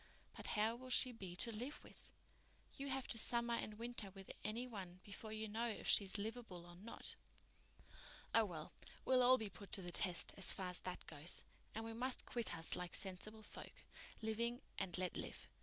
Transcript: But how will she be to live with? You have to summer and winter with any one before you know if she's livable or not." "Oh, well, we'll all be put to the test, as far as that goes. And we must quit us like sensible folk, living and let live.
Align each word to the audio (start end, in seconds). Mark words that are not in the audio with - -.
But 0.35 0.47
how 0.57 0.75
will 0.75 0.89
she 0.89 1.11
be 1.11 1.35
to 1.35 1.51
live 1.51 1.83
with? 1.83 2.09
You 2.75 2.87
have 2.89 3.07
to 3.09 3.19
summer 3.19 3.53
and 3.53 3.77
winter 3.77 4.09
with 4.09 4.31
any 4.43 4.65
one 4.65 4.99
before 5.03 5.31
you 5.31 5.47
know 5.47 5.67
if 5.67 5.87
she's 5.87 6.17
livable 6.17 6.65
or 6.65 6.75
not." 6.75 7.15
"Oh, 8.33 8.45
well, 8.45 8.73
we'll 9.05 9.21
all 9.21 9.37
be 9.37 9.47
put 9.47 9.71
to 9.73 9.81
the 9.83 9.91
test, 9.91 10.33
as 10.37 10.51
far 10.51 10.69
as 10.69 10.79
that 10.79 11.05
goes. 11.05 11.43
And 11.75 11.85
we 11.85 11.93
must 11.93 12.25
quit 12.25 12.55
us 12.57 12.75
like 12.75 12.95
sensible 12.95 13.43
folk, 13.43 13.83
living 14.23 14.61
and 14.79 14.97
let 14.97 15.15
live. 15.17 15.47